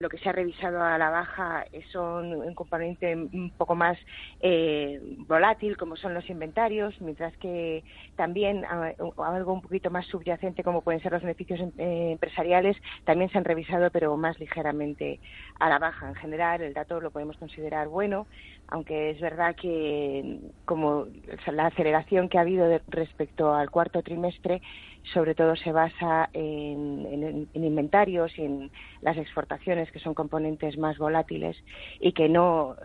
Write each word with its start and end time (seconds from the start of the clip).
Lo 0.00 0.08
que 0.08 0.18
se 0.18 0.28
ha 0.28 0.32
revisado 0.32 0.80
a 0.80 0.96
la 0.96 1.10
baja 1.10 1.64
son 1.90 2.32
un 2.32 2.54
componente 2.54 3.16
un 3.16 3.50
poco 3.58 3.74
más 3.74 3.98
eh, 4.38 5.00
volátil, 5.26 5.76
como 5.76 5.96
son 5.96 6.14
los 6.14 6.30
inventarios, 6.30 6.94
mientras 7.00 7.36
que 7.38 7.82
también 8.14 8.64
algo 8.64 9.52
un 9.52 9.60
poquito 9.60 9.90
más 9.90 10.06
subyacente, 10.06 10.62
como 10.62 10.82
pueden 10.82 11.02
ser 11.02 11.10
los 11.10 11.22
beneficios 11.22 11.58
eh, 11.78 12.12
empresariales, 12.12 12.76
también 13.04 13.28
se 13.32 13.38
han 13.38 13.44
revisado, 13.44 13.90
pero 13.90 14.16
más 14.16 14.38
ligeramente 14.38 15.18
a 15.58 15.68
la 15.68 15.80
baja. 15.80 16.10
En 16.10 16.14
general, 16.14 16.60
el 16.60 16.74
dato 16.74 17.00
lo 17.00 17.10
podemos 17.10 17.36
considerar 17.36 17.88
bueno, 17.88 18.28
aunque 18.68 19.10
es 19.10 19.20
verdad 19.20 19.56
que 19.56 20.38
como 20.64 21.06
la 21.52 21.66
aceleración 21.66 22.28
que 22.28 22.38
ha 22.38 22.42
habido 22.42 22.80
respecto 22.86 23.52
al 23.52 23.68
cuarto 23.72 24.00
trimestre 24.04 24.62
sobre 25.12 25.34
todo 25.34 25.56
se 25.56 25.72
basa 25.72 26.28
en, 26.32 27.48
inventarios 27.54 28.36
y 28.38 28.42
en 28.42 28.70
las 29.00 29.16
exportaciones, 29.16 29.90
que 29.90 29.98
son 30.00 30.14
componentes 30.14 30.78
más 30.78 30.98
volátiles 30.98 31.56
y 32.00 32.12
que 32.12 32.28
no, 32.28 32.76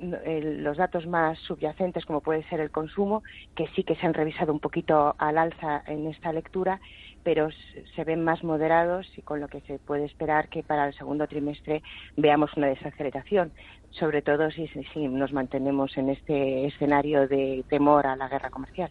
eh, 0.00 0.40
los 0.58 0.76
datos 0.76 1.06
más 1.06 1.38
subyacentes, 1.40 2.04
como 2.04 2.20
puede 2.20 2.42
ser 2.48 2.60
el 2.60 2.70
consumo, 2.70 3.22
que 3.54 3.68
sí 3.74 3.84
que 3.84 3.96
se 3.96 4.06
han 4.06 4.14
revisado 4.14 4.52
un 4.52 4.60
poquito 4.60 5.14
al 5.18 5.38
alza 5.38 5.82
en 5.86 6.06
esta 6.06 6.32
lectura, 6.32 6.80
pero 7.22 7.48
se 7.94 8.04
ven 8.04 8.24
más 8.24 8.42
moderados 8.42 9.06
y 9.16 9.22
con 9.22 9.40
lo 9.40 9.48
que 9.48 9.60
se 9.62 9.78
puede 9.78 10.04
esperar 10.04 10.48
que 10.48 10.62
para 10.62 10.86
el 10.86 10.94
segundo 10.94 11.26
trimestre 11.26 11.82
veamos 12.16 12.50
una 12.56 12.66
desaceleración, 12.66 13.52
sobre 13.90 14.22
todo 14.22 14.50
si, 14.50 14.66
si 14.68 15.08
nos 15.08 15.32
mantenemos 15.32 15.96
en 15.96 16.10
este 16.10 16.66
escenario 16.66 17.28
de 17.28 17.64
temor 17.68 18.06
a 18.06 18.16
la 18.16 18.28
guerra 18.28 18.50
comercial. 18.50 18.90